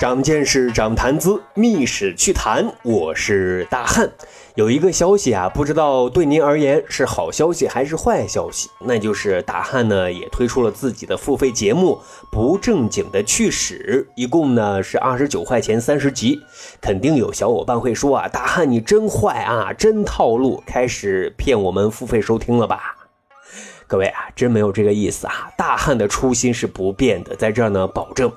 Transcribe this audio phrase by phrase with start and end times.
[0.00, 2.72] 长见识，长谈资，密史趣谈。
[2.82, 4.10] 我是大汉。
[4.54, 8.70] 有一个消息啊，不知道对您而言是好消息还是坏消息？
[8.80, 12.00] 那就是大汉呢也推出了自己的付费节目
[12.32, 16.40] 《不正经的趣史》，一共呢是二十九块钱三十集。
[16.80, 22.96] 肯定有小伙伴会说啊，大汉你真坏啊，真套路，开始骗我们付费收听了吧？
[23.86, 28.32] 各位啊，真没有这个意思啊，大汉的初心是不变的，在这儿呢保证。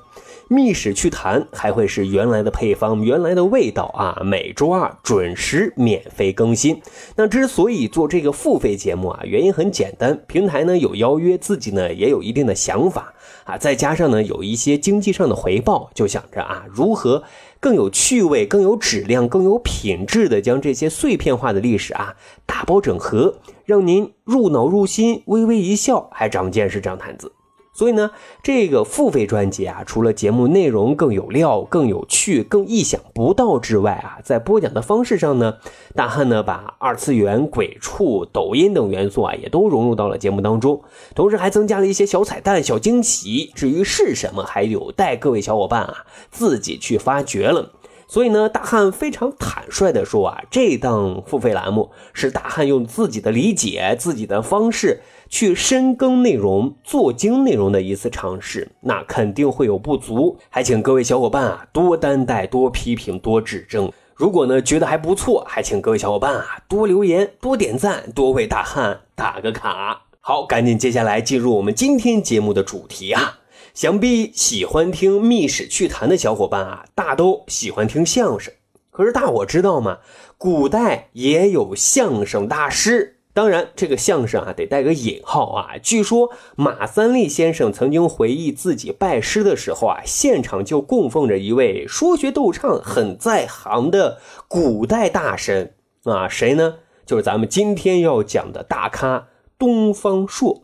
[0.53, 4.21] 密史趣谈还会是原来的配方，原来的味道啊！
[4.23, 6.79] 每周二准时免费更新。
[7.15, 17.23] 那之所以做这个付费节目啊，原因很简单，平台呢有邀约，自己呢也有一定的想法啊，再加上呢有一些经济上的回报，就想着啊，如何
[17.59, 22.15] 更有趣味、更有质量、更有品质的将这些碎片化的历史啊
[22.45, 27.31] 打包整合，让您入脑入心，微微一笑，还长见识、长谈资。
[27.73, 28.11] 所以呢，
[28.43, 35.57] 这个付费专辑啊，除了节目内容更有料、更有趣、更意想不到之外啊，在播讲的方式上呢，
[35.95, 40.83] 大汉呢把二次元、鬼畜、抖音等元素啊，也都融入到了节目当中，
[41.15, 43.51] 同时还增加了一些小彩蛋、小惊喜。
[43.55, 47.71] 至于是什么，还有待各位小伙伴啊自己去发掘了。
[48.05, 55.01] 所以呢，大汉非常坦率的说啊，这档付费栏目是大汉用自己的理解、自己的方式
[55.33, 58.69] 去深耕内容、做精内容的一次尝试。
[58.81, 63.91] 那肯定会有不足，还请各位小伙伴啊多担待、多批评、多指正。
[64.13, 70.03] 如果呢觉得还不错，还请各位小伙伴啊多留言、多点赞、多为大汉打个卡。
[70.19, 73.39] 好，赶紧接下来进入我们今天节目的主题啊。
[73.73, 78.53] 想必喜欢听密史趣谈的小伙伴啊，大都喜欢听相声。
[78.91, 79.97] 可是大伙知道吗？
[80.37, 83.12] 古代也有相声大师。
[83.33, 85.77] 当然，这个相声啊，得带个引号啊。
[85.81, 96.75] 据说马三立先生曾经回忆自己拜师的时候啊，现场就供奉着一位说学逗唱很在行的古代大神啊，谁呢？
[97.05, 99.27] 就是咱们今天要讲的大咖
[99.57, 100.63] 东方朔。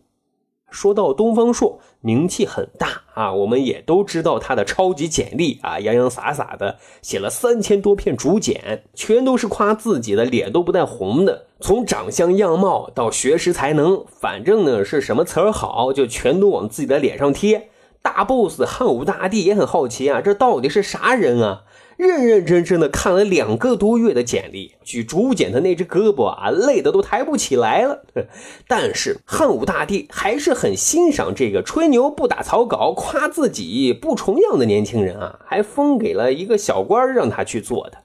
[0.70, 11.48] 说到东方朔，名气很大啊，我们也都知道他的超级简历啊，洋洋洒洒的写了三千多片竹简，全都是夸自己的，脸都不带红的。
[11.60, 17.70] 从长相样貌到学识才能，反正呢是什么词儿好，就全都往自己的脸上贴。
[18.02, 21.64] 大 boss 汉武大帝也很好奇啊，这到底是啥人啊？
[22.08, 28.06] 认认真真的看了两个多月的简历，举竹简的那只胳膊啊，累得都抬不起来了。
[28.70, 37.98] 但是汉武大帝还是很欣赏这个吹牛不打草稿、夸自己不重样的年轻人啊，还封给了一个小官让他去做的。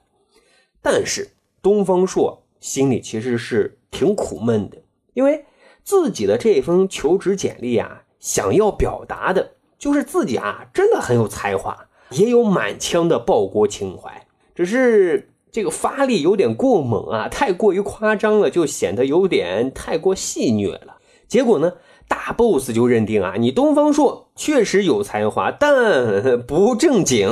[0.81, 1.29] 但是
[1.61, 4.75] 东方朔心里其实是挺苦闷的，
[5.13, 5.45] 因为
[5.85, 11.84] 自己的这封求职简历啊，想要表达的就是自己啊，真的很有才华。
[12.11, 20.97] 也有满腔的报国情怀，只是这个发力有点过猛啊，太过于夸张了，就显得有点太过戏谑了。
[21.27, 21.73] 结果呢，
[22.07, 27.29] 大 boss 就认定啊，你东方朔确实有才华，但不正经。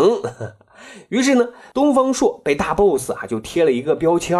[1.09, 4.38] 于是呢，东方朔被大 boss 啊就贴了一个标签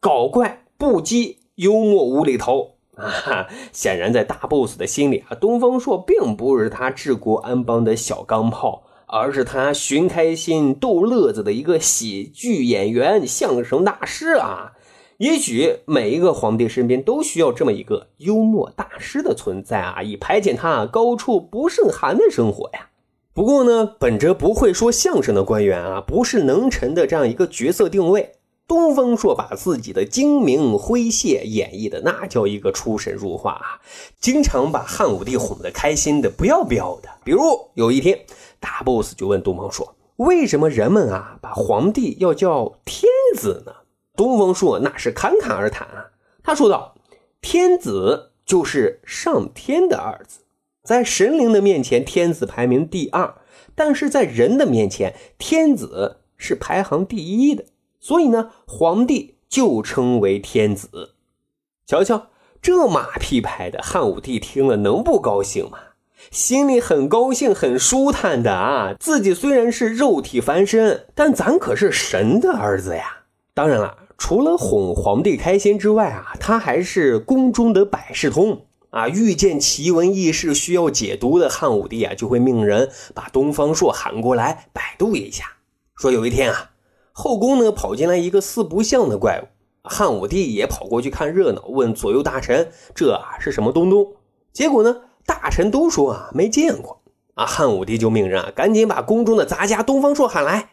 [0.00, 3.46] 搞怪、不羁、幽默、无厘头啊。
[3.72, 8.82] 显然，在大 boss 的心里啊，东方朔并不是他治国安邦的小钢炮。
[9.06, 14.72] 而是他寻开心、逗乐子的一个喜剧演员、相声大师啊！
[15.18, 22.90] 也许每一个皇帝身边都需要这么一个幽默大师的存在啊，以排遣他高处不胜寒的生活呀。
[23.32, 28.32] 不过呢，本着不会说相声的官员啊，不是能臣的这样一个角色定位，
[28.68, 33.80] 东方朔把自己的精明诙谐演绎的那叫一个出神入化啊，
[34.20, 37.08] 经常把汉武帝哄得开心的不要不要的。
[37.24, 37.40] 比如
[37.74, 38.18] 有一天。
[38.58, 43.72] 大 boss 就问东方朔：“为什么人们啊把皇帝要叫天子呢？”
[44.16, 46.06] 东方朔那是侃侃而谈啊，
[46.42, 46.96] 他说道
[47.42, 50.40] ：“天子就是上天的儿子，
[50.82, 53.34] 在神灵的面前，天子排名第二；
[53.74, 57.66] 但是在人的面前，天子是排行第一的。
[58.00, 61.14] 所以呢，皇帝就称为天子。
[61.86, 62.26] 瞧瞧
[62.60, 65.78] 这马屁拍的，汉武帝听了能不高兴吗？”
[66.32, 68.94] 心里很高兴，很舒坦的啊！
[68.98, 73.18] 自己虽然是肉体凡身，但咱可是神的儿子呀！
[73.54, 78.64] 当然了，除了哄皇帝开心之外啊，他还是宫中的百事通。
[78.90, 85.44] 啊，遇见奇闻异事需要解读的汉武帝啊，就会命人把东方朔喊过来百度一下。
[85.96, 86.70] 说有一天啊，
[87.18, 89.46] 后宫呢跑进来一个四不像的怪物，
[89.82, 94.12] 汉武帝也跑过去看热闹，问左右大臣这啊是什么东东？
[94.52, 97.00] 结果呢，大臣都说啊没见过。
[97.32, 100.72] 啊，汉武帝就命人啊赶紧把宫中的杂家东方朔喊来。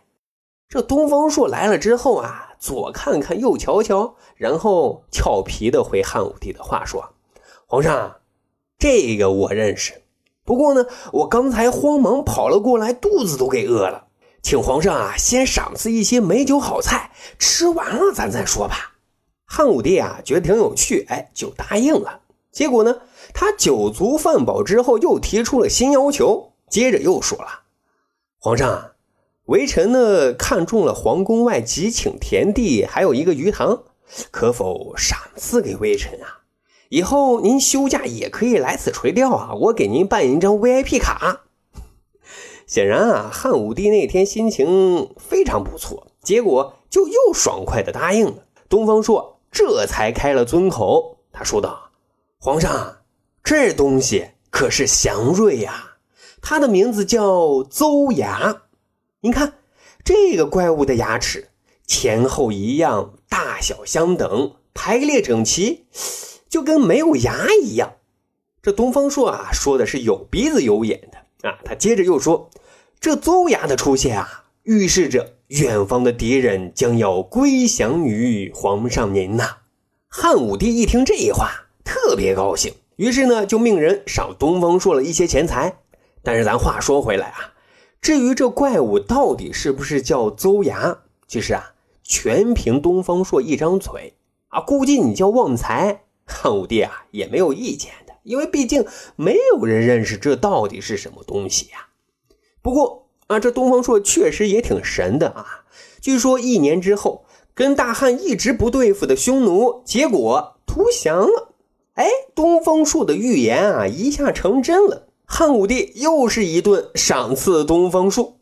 [0.67, 7.11] 这东方朔来了之后啊，左看看右瞧瞧，然后俏皮的回汉武帝的话说。
[7.65, 8.17] 皇上，
[8.77, 10.01] 这个我认识。
[10.43, 14.07] 不过呢，我刚才慌忙跑了过来，肚子都给饿了，
[14.43, 18.91] 请皇上啊先赏赐一些美酒好菜，吃完了咱再说吧。
[19.45, 22.19] 汉武帝啊觉得挺有趣，哎，就答应了。
[22.51, 22.97] 结果呢，
[23.33, 27.61] 他酒足饭饱之后，又提出了新要求，接着又说了
[28.37, 28.91] ：“皇上，
[29.45, 33.83] 微臣呢看中了皇宫外几顷田地，还有一个鱼塘，
[34.29, 36.43] 可否赏赐给微臣啊？”
[36.89, 39.53] 以后您休假也可以来此垂钓啊！
[39.55, 41.45] 我给您办一张 VIP 卡。
[42.73, 48.45] 显然啊，汉武帝那天心情非常不错，结果就又爽快的答应了。
[48.67, 51.91] 东方朔这才开了尊口，他说道
[52.41, 53.01] ：“皇上，
[53.43, 55.97] 这东西可是祥瑞呀，
[56.41, 58.63] 它的名字叫邹牙。
[59.19, 59.53] 您看
[60.03, 61.49] 这个怪物的牙齿
[61.85, 65.85] 前后一样，大小相等，排列整齐。”
[66.49, 67.97] 就跟没有牙一样，
[68.63, 71.59] 这东方朔啊说的是有鼻子有眼的啊。
[71.63, 72.49] 他接着又说，
[73.03, 79.57] 这邹牙的出现啊，预示着远方的敌人将要归降于皇上您呐。
[80.07, 85.79] 汉武帝一听这话，特别高兴，于是呢就命人赏东方朔了一些钱财。
[86.21, 87.51] 但是咱话说回来啊，
[87.99, 91.73] 至于这怪物到底是不是叫邹牙，其实啊
[92.03, 94.13] 全凭东方朔一张嘴
[94.47, 96.03] 啊，估计你叫旺财。
[96.25, 98.85] 汉武帝啊也没有意见的，因为毕竟
[99.17, 101.87] 没有人认识这到底是什么东西呀。
[102.63, 105.65] 不过啊，这东方朔确实也挺神的啊。
[106.01, 111.49] 据说一年之后，跟大汉一直不对付的匈奴，结果投降了。
[111.95, 115.09] 哎，东方朔的预言啊一下成真了。
[115.25, 118.37] 汉武帝又是一顿赏赐东方朔。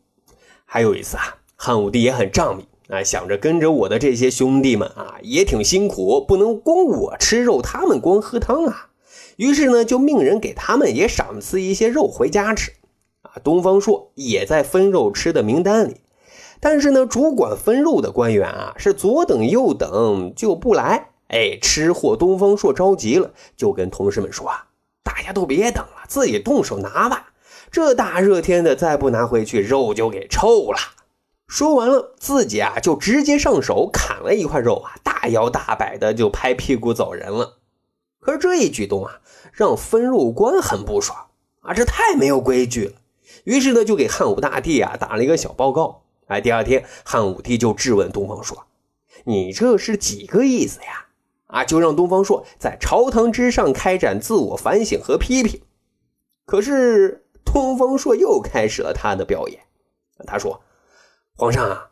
[0.64, 2.68] 还有一次啊，汉武帝也很仗义。
[2.88, 8.90] 啊，想着跟着我的这些兄弟们啊，也挺辛苦，不能光我吃肉，他们光喝汤啊。
[9.36, 12.72] 于是呢，就命人给他们也赏赐一些肉回家吃。
[13.40, 16.02] 东方朔也在分肉吃的名单里，
[16.60, 21.10] 但是呢，主管分肉的官员啊，是左等右等就不来。
[21.28, 24.66] 哎，吃货东方朔着急了，就跟同事们说啊，
[25.02, 27.32] 大家都别等了，自己动手拿吧。
[27.70, 30.78] 这大热天的，再不拿回去，肉就给臭了。
[31.48, 37.58] 说完了，自己啊就直接上手砍了一块肉啊，大摇大摆的就拍屁股走人了。
[38.20, 39.20] 可是这一举动啊，
[39.52, 41.18] 让分肉官很不爽
[41.60, 42.92] 啊，这太没有规矩了。
[43.44, 46.02] 于是呢，就给汉武大帝啊打了一个小报告。
[46.26, 48.66] 哎，第二天汉武帝就质问东方朔
[49.24, 51.06] ：“你这是几个意思呀？”
[51.48, 55.60] 啊，就让东方朔在朝堂之上开展自我反省和批评。
[56.46, 59.60] 可是东方朔又开始了他的表演，
[60.26, 60.62] 他说。
[61.34, 61.90] 皇上啊，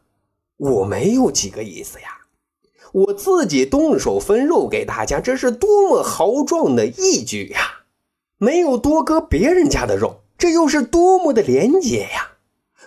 [0.59, 2.09] 我没有几个意思呀，
[2.93, 7.85] 我自己动手分肉给大家，这是多么豪壮的义举呀！
[8.37, 12.31] 没有多割别人家的肉，这又是多么的廉洁呀！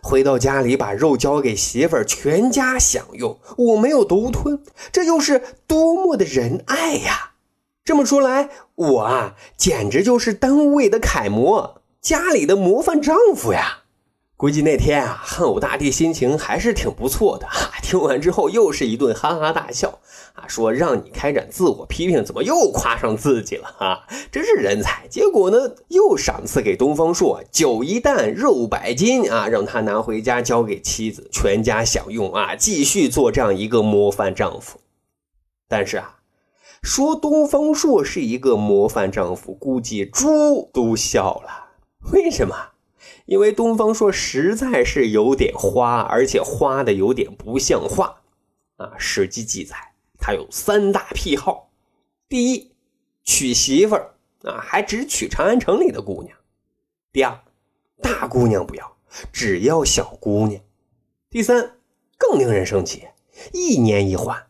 [0.01, 4.59] 回到家里把肉交给媳妇儿，全家享用，我没有独吞，
[4.91, 7.33] 这又是多么的仁爱呀！
[7.85, 13.82] 这么说来，我啊，简直就是单位的楷模，家里的模范丈夫呀！
[14.35, 17.47] 估计那天啊，汉武大帝心情还是挺不错的。
[17.81, 19.99] 听完之后，又是一顿哈哈大笑
[20.33, 24.05] 啊，说让你开展自我批评，怎么又夸上自己了啊？
[24.31, 25.07] 真是人才！
[25.07, 34.79] 结果呢，又赏赐给东方朔酒一担，肉百斤啊，让他拿回家交给妻子，全家享用啊，继续做这样一个模范丈夫。
[35.69, 36.17] 但是啊，
[36.81, 41.69] 说东方朔是一个模范丈夫，估计猪都笑了。
[42.11, 42.55] 为什么？
[43.25, 48.21] 因为东方朔实在是有点花，而且花的有点不像话
[48.75, 48.87] 啊！
[48.99, 49.75] 《史记》记载，
[50.19, 51.69] 他有三大癖好：
[52.27, 52.73] 第一，
[53.23, 56.35] 娶媳妇儿啊，还只娶长安城里的姑娘；
[57.13, 57.39] 第二，
[58.01, 58.97] 大姑娘不要，
[59.31, 60.59] 只要小姑娘；
[61.29, 61.77] 第三，
[62.17, 63.07] 更令人生气，
[63.53, 64.47] 一年一换。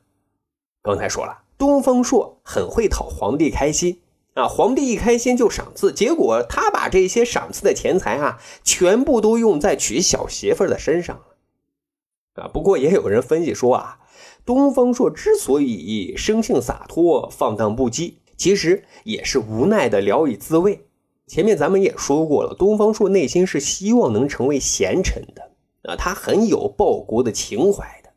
[0.81, 4.01] 刚才说了，东方朔很会讨皇帝开心。
[4.33, 12.43] 啊，皇帝一开心就赏赐，结果他把这些赏赐的钱财啊，全部都用在娶小媳妇的身上了。
[12.43, 13.99] 啊，不过也有人分析说啊，
[14.43, 20.87] 东方朔之所以生性洒脱、放荡不羁，其实也是无奈的聊以自慰。
[21.27, 25.51] 前面咱们也说过了，东方朔内心是希望能成为贤臣的
[25.83, 28.09] 啊，他很有报国的情怀的。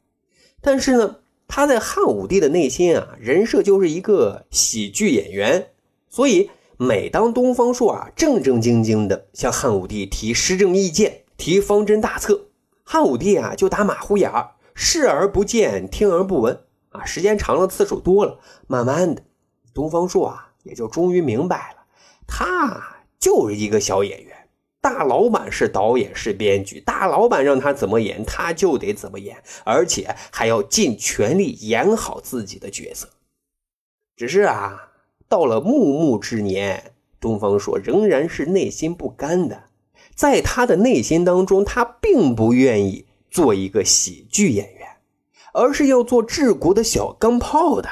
[0.63, 5.69] 但是呢，他在汉武帝的内心啊，人设就是一个喜剧演员，
[6.17, 12.47] 所以每当东方朔啊正正经经的向汉武帝提施政意见、提方针大策，
[12.85, 16.59] 汉武帝啊就打马虎眼儿，视而不见，听而不闻
[16.89, 17.05] 啊。
[17.05, 19.25] 时间长了，次数多了，慢慢的，
[19.75, 21.85] 东方朔啊也就终于明白了，
[22.27, 22.97] 他。
[23.19, 24.49] 就是一个小演员，
[24.81, 33.09] 大老板是导演是编剧，大老板让他怎么演他就得怎么演，而且还要尽全力演好自己的角色。
[34.17, 34.93] 只是啊，
[35.29, 39.65] 到了暮暮之年，东方朔仍然是内心不甘的，
[40.15, 44.89] 在他的内心当中，他并不愿意做一个喜剧演员，
[45.53, 47.89] 而是要做治国的小钢炮的，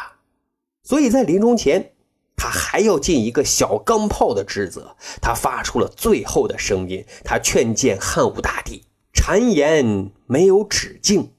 [0.82, 1.90] 所以在临终前。
[2.36, 8.82] 他还要尽一个小钢炮的职责，他发出了最后的声音，他劝谏汉武大帝：
[9.14, 11.30] 谗言没有止境，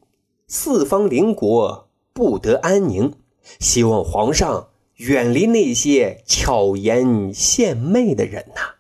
[0.48, 3.14] 四方邻国不得安宁，
[3.60, 8.76] 希望皇上远离那些巧言献媚的人呐。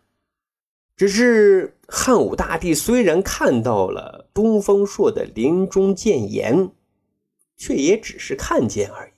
[0.95, 6.71] 只是汉武大帝虽然看到了东方朔的临终谏言，
[7.57, 9.11] 却也只是看见而已。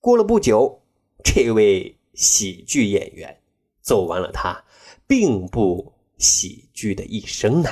[0.00, 0.82] 过了不久，
[1.24, 1.96] 这位。
[2.18, 3.42] 喜剧演员
[3.82, 4.64] 走完了他
[5.06, 7.68] 并不喜剧的一生呢。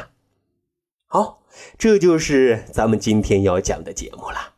[1.07, 1.43] 好，
[1.79, 4.54] 这就是咱们今天要讲的节目了。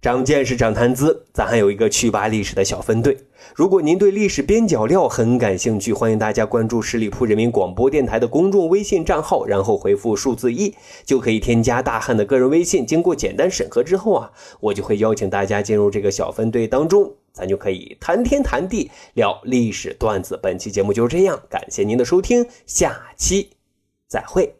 [0.00, 3.18] 长见识，长谈资，咱还有一个趣吧历史的小分队。
[3.52, 10.72] 如果您对历史边角料很感兴趣，欢迎大家关注十里铺人民广播电台的公众微信账号，然后回复数字一，
[11.04, 12.86] 就可以添加大汉的个人微信。
[12.86, 20.38] 经过简单审核之后啊，我就会邀请大家进入这个小分队当中，咱就可以谈天谈地，聊历史段子。
[20.40, 23.50] 本期节目就是这样，感谢您的收听，下期
[24.06, 24.57] 再会。